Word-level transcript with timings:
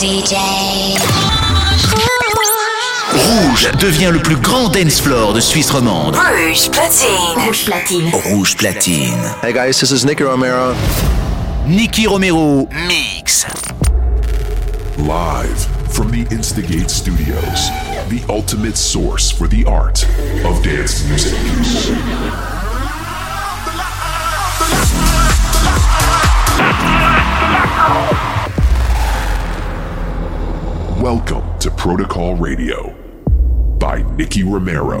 DJ. 0.00 0.34
Rouge 3.12 3.70
devient 3.78 4.08
le 4.10 4.18
plus 4.18 4.36
grand 4.36 4.70
dance 4.70 4.98
floor 4.98 5.34
de 5.34 5.40
Suisse 5.40 5.70
romande. 5.70 6.16
Rouge 6.16 6.70
platine. 6.70 7.44
Rouge 7.44 7.64
platine. 7.66 8.10
Rouge 8.32 8.56
platine. 8.56 9.34
Hey 9.42 9.52
guys, 9.52 9.78
this 9.78 9.90
is 9.90 10.06
Nicky 10.06 10.24
Romero. 10.24 10.74
Nicky 11.66 12.06
Romero 12.06 12.66
Mix. 12.88 13.44
Live 14.96 15.66
from 15.92 16.10
the 16.10 16.26
Instigate 16.34 16.88
Studios, 16.88 17.68
the 18.08 18.22
ultimate 18.30 18.78
source 18.78 19.30
for 19.30 19.48
the 19.48 19.66
art 19.66 20.02
of 20.46 20.62
dance 20.62 21.04
music. 21.10 22.59
Welcome 31.00 31.58
to 31.60 31.70
Protocol 31.70 32.36
Radio 32.36 32.90
by 33.78 34.02
Nicky 34.18 34.42
Romero. 34.42 35.00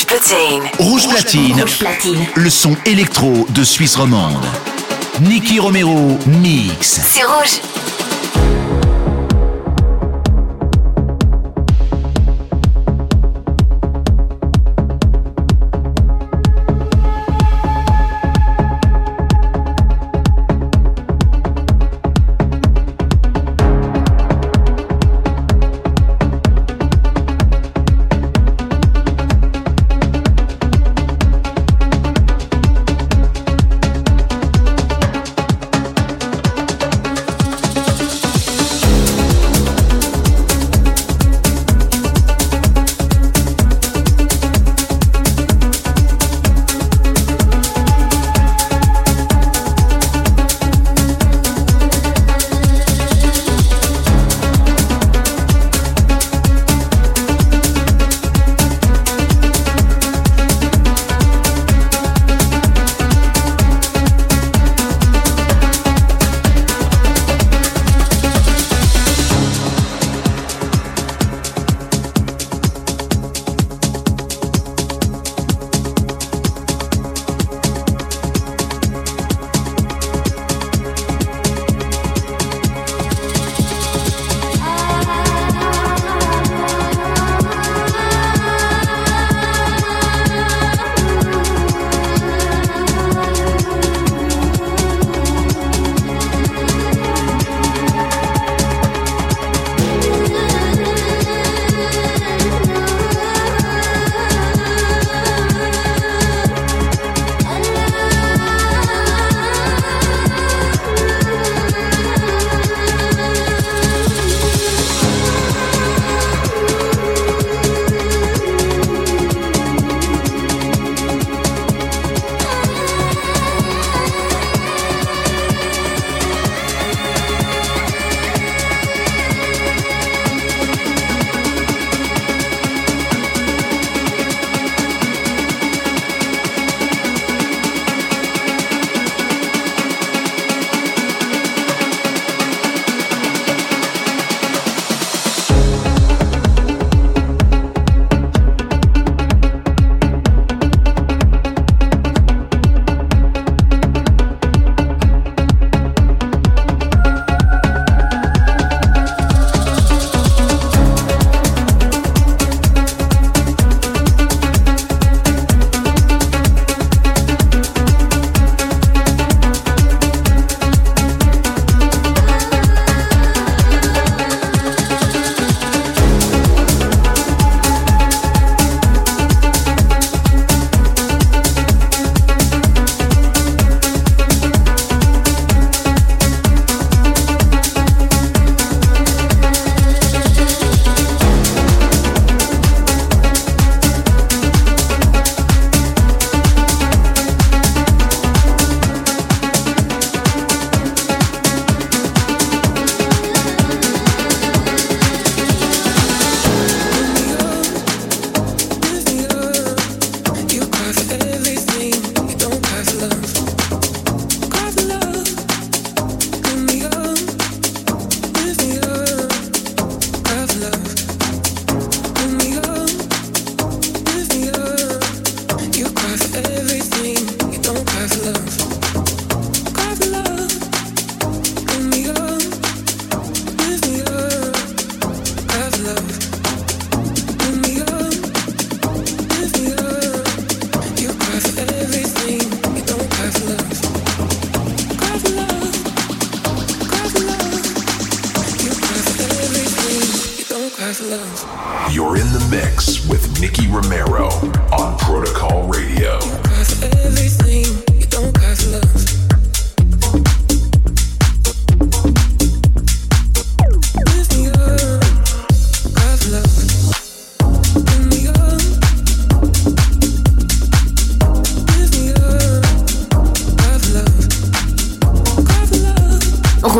Rouge 0.00 0.06
Platine. 0.06 0.62
Rouge 0.78 1.08
Platine. 1.08 1.60
Rouge 1.60 1.78
Platine. 1.78 2.26
Le 2.34 2.48
son 2.48 2.74
électro 2.86 3.46
de 3.50 3.62
Suisse 3.62 3.96
romande. 3.96 4.46
Nicky 5.20 5.58
Romero 5.58 6.18
mix. 6.26 7.00
C'est 7.06 7.22
rouge. 7.24 7.60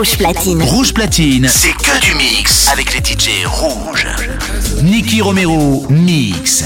Rouge 0.02 0.94
Platine. 0.94 1.46
c'est 1.46 1.72
que 1.72 2.00
du 2.00 2.14
mix 2.14 2.68
avec 2.72 2.94
les 2.94 3.00
DJ 3.00 3.44
rouges. 3.44 4.06
Nicky 4.82 5.20
Romero 5.20 5.86
mix. 5.90 6.64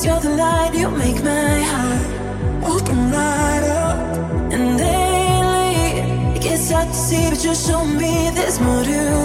Cause 0.00 0.06
you're 0.06 0.20
the 0.20 0.30
light, 0.30 0.74
you 0.74 0.90
make 0.90 1.22
my 1.22 1.60
heart 1.72 2.72
open 2.72 3.10
right 3.12 3.64
up. 3.64 4.16
And 4.50 4.78
daily, 4.78 6.36
it 6.36 6.40
gets 6.40 6.70
hard 6.70 6.88
to 6.88 6.94
see, 6.94 7.28
but 7.28 7.44
you 7.44 7.54
show 7.54 7.84
me 7.84 8.30
there's 8.34 8.58
more 8.60 8.82
to 8.82 9.19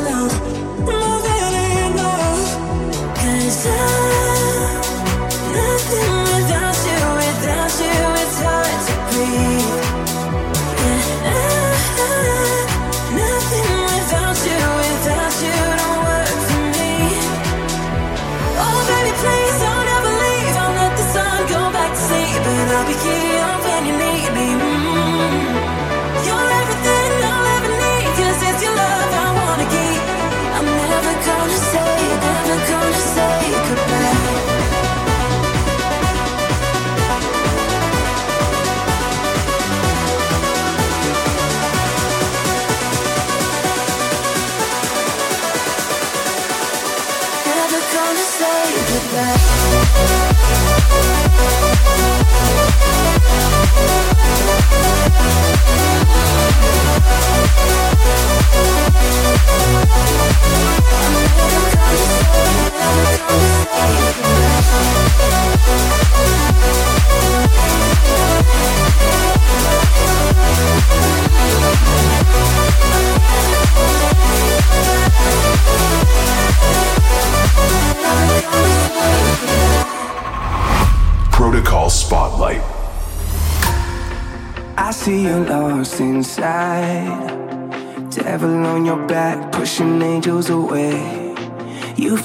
Protocol 81.32 81.90
Spotlight. 81.90 82.75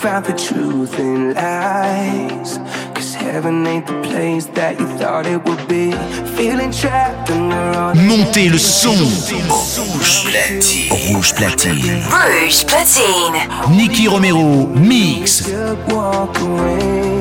Found 0.01 0.25
the 0.25 0.33
truth 0.33 0.99
in 0.99 1.35
lies. 1.35 2.59
Cause 2.95 3.15
heaven 3.15 3.67
ain't 3.67 3.87
the 3.87 4.01
place 4.01 4.47
that 4.59 4.81
you 4.81 4.87
thought 4.99 5.27
it 5.27 5.45
would 5.45 5.69
be. 5.69 5.93
Feeling 6.37 6.73
trapped 6.73 7.31
under 7.31 7.93
Montez 8.09 8.49
le 8.49 8.59
son. 8.59 8.97
Rouge 8.97 10.25
platine. 10.25 11.15
Rouge 11.15 11.35
platine. 11.35 12.03
Rouge 12.09 12.65
platine. 12.65 13.77
Nicky 13.77 14.09
Romero, 14.09 14.67
mix. 14.69 15.47
Walk 15.89 16.39
away. 16.41 17.20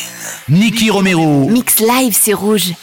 Niki 0.47 0.89
Romero. 0.89 1.49
Mix 1.49 1.79
live, 1.79 2.17
c'est 2.17 2.33
rouge. 2.33 2.73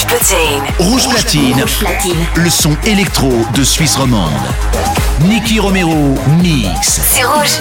Rouge 0.00 0.06
Platine. 0.06 0.62
Rouge 0.78 1.08
Platine. 1.08 1.60
Rouge 1.60 1.78
Platine. 1.78 2.26
Le 2.36 2.48
son 2.48 2.74
électro 2.86 3.30
de 3.54 3.62
Suisse 3.62 3.96
romande. 3.96 4.32
Nicky 5.24 5.60
Romero 5.60 6.14
mix. 6.42 7.00
C'est 7.12 7.22
rouge. 7.22 7.58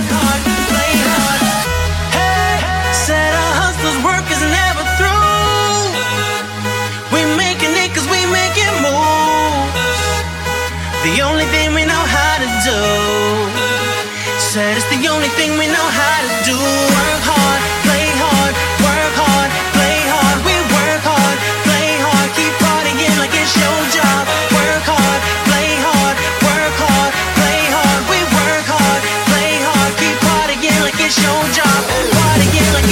The 11.04 11.21
only 11.21 11.45
thing 11.45 11.73
we 11.73 11.86
know 11.86 11.91
how 11.91 12.38
to 12.38 12.47
do. 12.63 12.80
Said 14.38 14.78
it's 14.78 14.88
the 14.89 15.08
only 15.10 15.30
thing 15.30 15.58
we 15.58 15.67
know 15.67 15.89
how 15.89 16.21
to 16.21 16.52
do. 16.52 16.88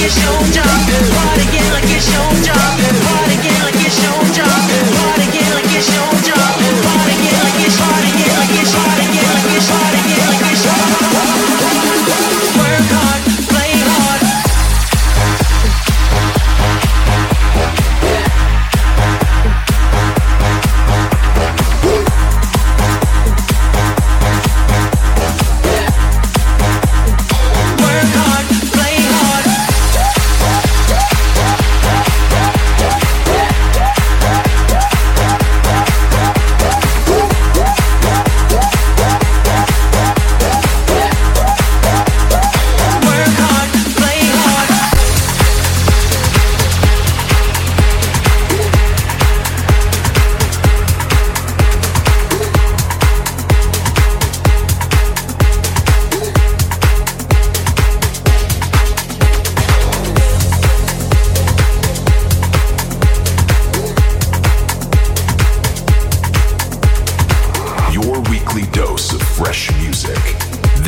show. 0.08 0.37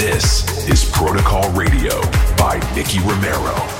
This 0.00 0.66
is 0.66 0.90
Protocol 0.90 1.50
Radio 1.50 2.00
by 2.38 2.58
Nicky 2.74 3.00
Romero. 3.00 3.79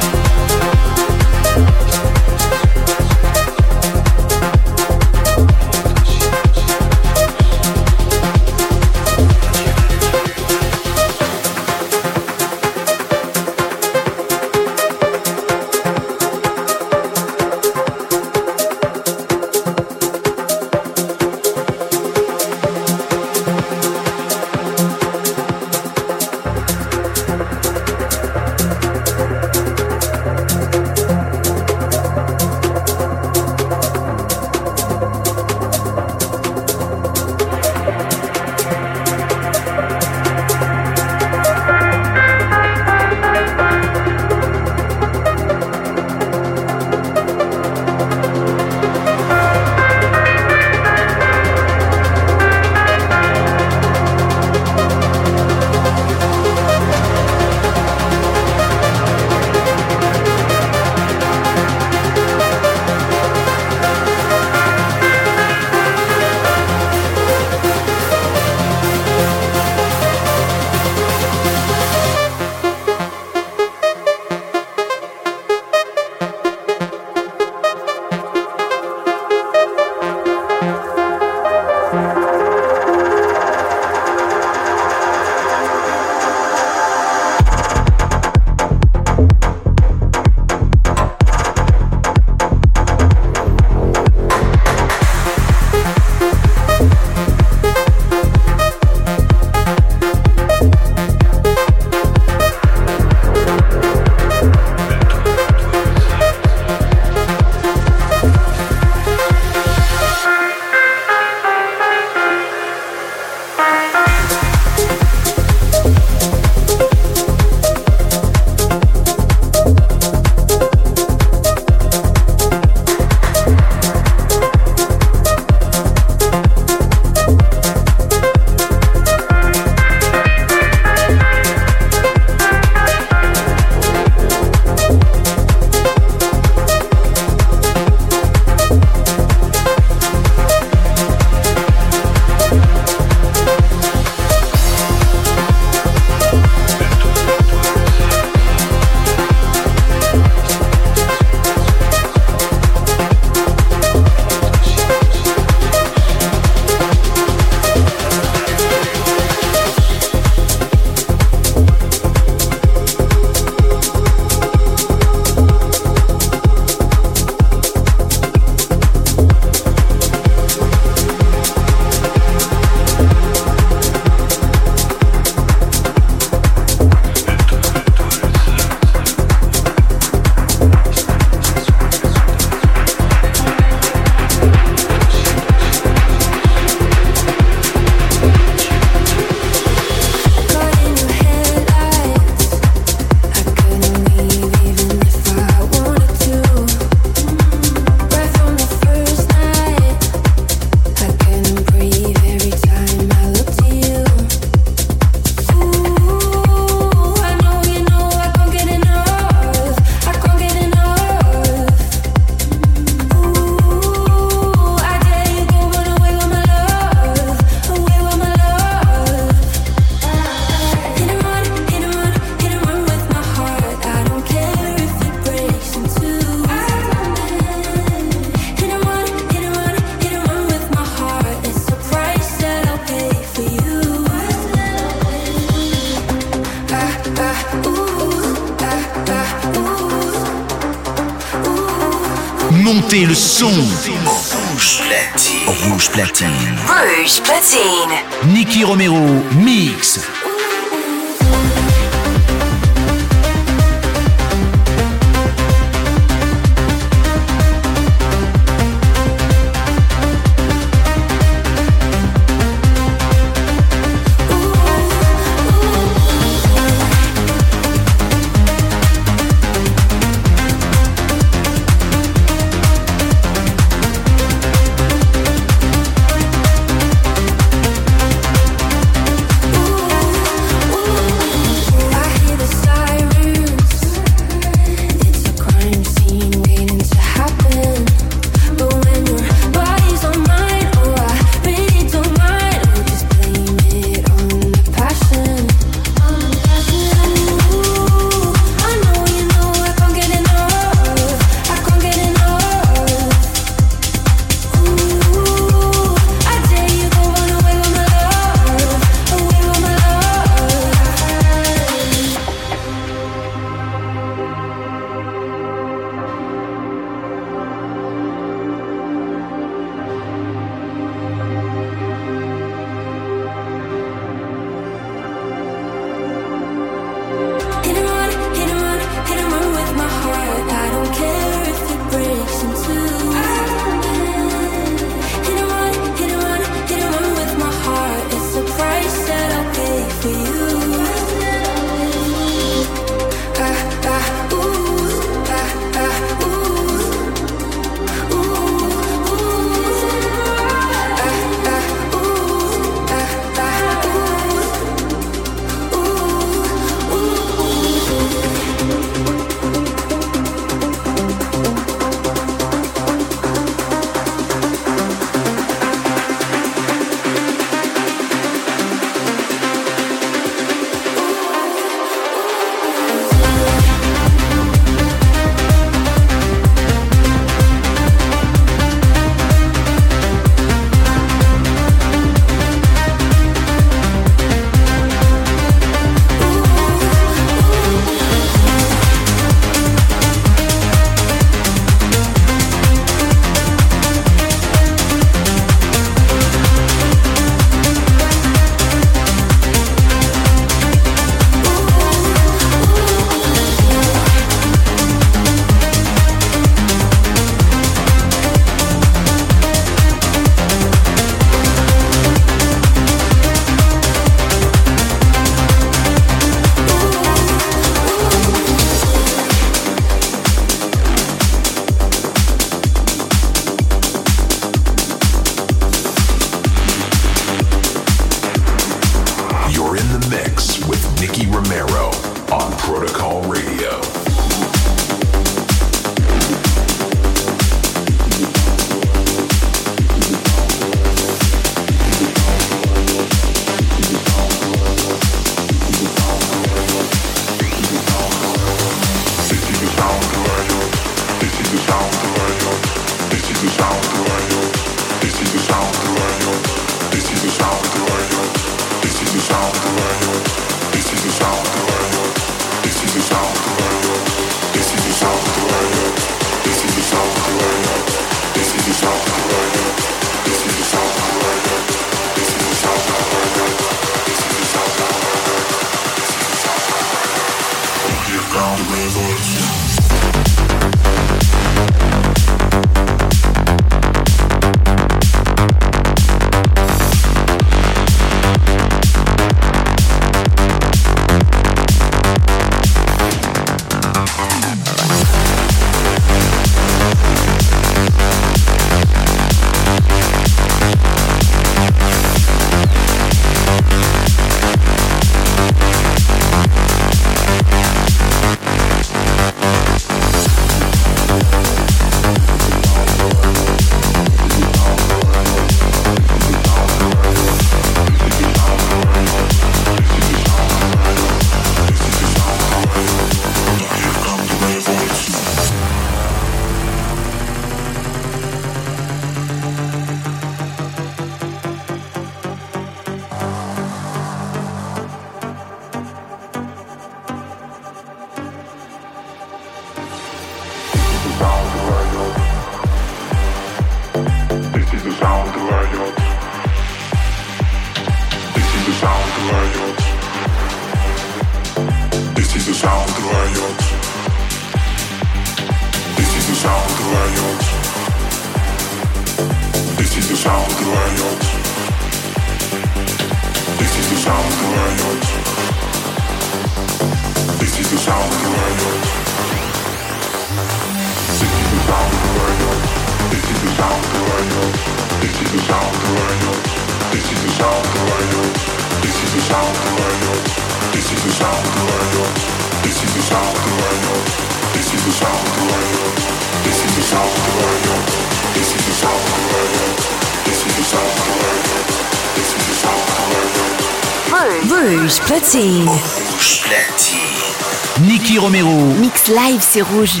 Platine. 595.26 595.68
Rouge 595.68 596.40
platine. 596.42 597.86
Nicky 597.88 598.18
Romero. 598.18 598.60
Mix 598.78 599.08
live, 599.08 599.40
c'est 599.40 599.62
rouge. 599.62 600.00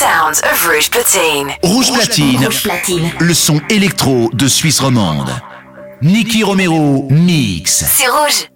Sounds 0.00 0.40
of 0.40 0.66
Rouge 0.66 0.88
Platine. 0.88 1.52
Rouge 1.62 1.92
Platine. 1.92 2.44
Rouge 2.44 2.62
Platine. 2.62 3.12
Le 3.20 3.34
son 3.34 3.60
électro 3.68 4.30
de 4.32 4.48
Suisse 4.48 4.80
romande. 4.80 5.30
Nicky 6.00 6.42
Romero 6.42 7.06
mix. 7.10 7.84
C'est 7.86 8.08
rouge. 8.08 8.48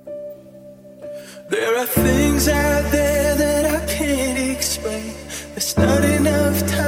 There 1.51 1.77
are 1.79 1.87
things 1.87 2.49
out 2.49 2.91
there 2.91 3.37
that 3.37 3.67
I 3.67 3.81
can't 3.87 4.39
explain. 4.39 5.13
There's 5.55 5.77
not 5.77 6.03
enough 6.05 6.65
time 6.67 6.84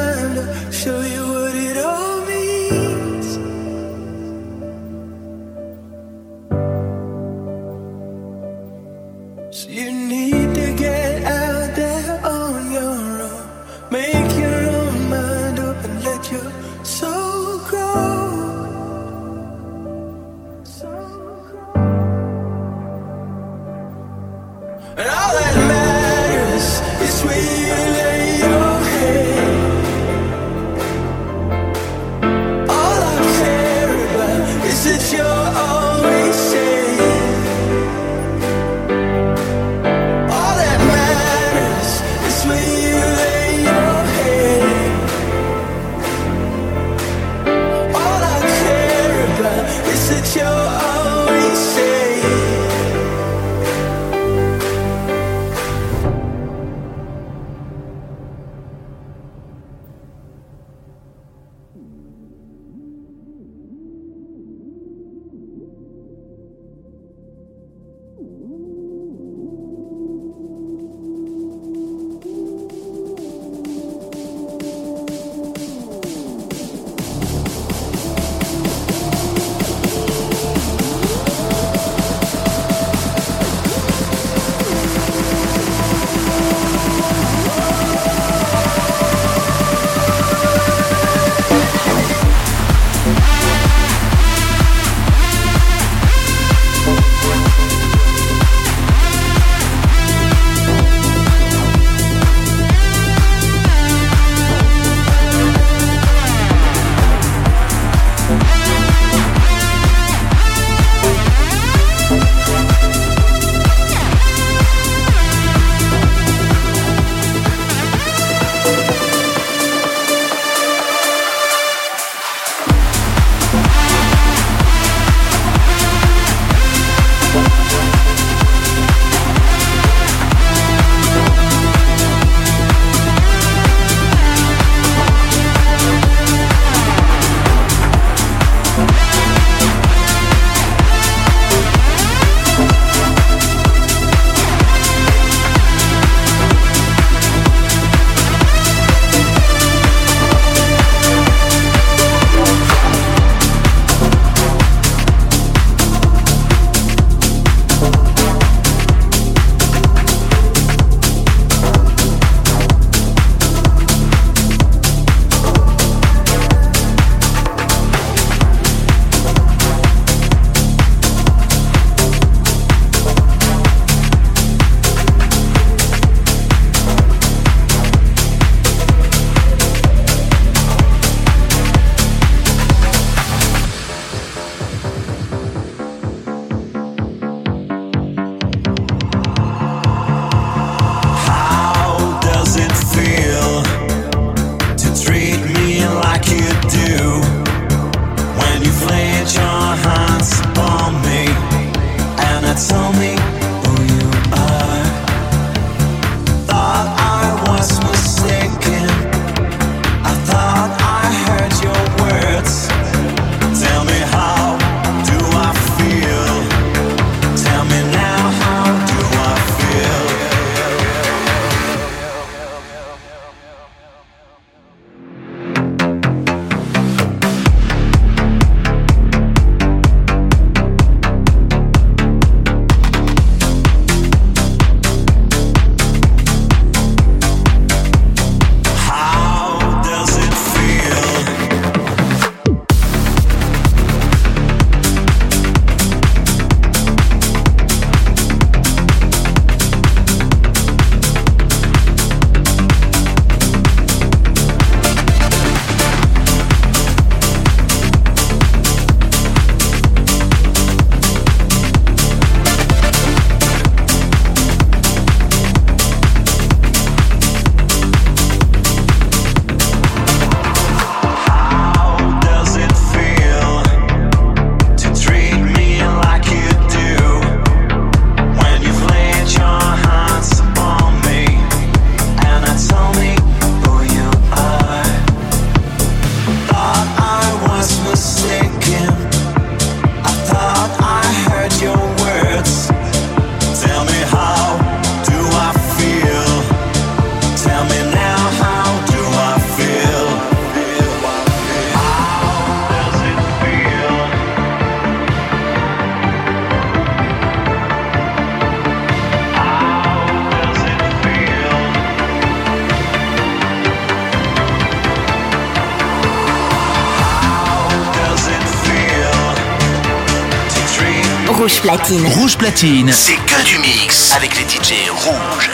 Rouge 321.37 321.61
Platine. 321.61 322.07
Rouge 322.07 322.39
Platine, 322.39 322.91
c'est 322.93 323.17
que 323.17 323.45
du 323.45 323.59
mix 323.59 324.13
avec 324.17 324.35
les 324.37 324.45
DJ 324.45 324.89
rouges. 324.91 325.51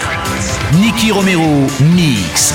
Nicky 0.74 1.11
Romero, 1.11 1.66
mix. 1.80 2.55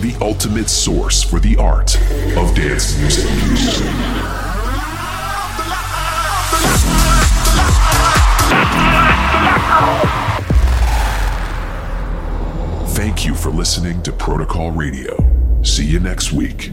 the 0.00 0.16
ultimate 0.20 0.68
source 0.68 1.22
for 1.22 1.40
the 1.40 1.56
art 1.56 1.96
of 2.36 2.54
dance 2.54 2.98
music. 2.98 3.24
Thank 12.94 13.26
you 13.26 13.34
for 13.34 13.50
listening 13.50 14.02
to 14.02 14.12
Protocol 14.12 14.70
Radio. 14.70 15.16
See 15.62 15.86
you 15.86 16.00
next 16.00 16.32
week. 16.32 16.70